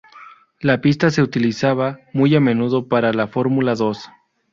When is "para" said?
2.87-3.13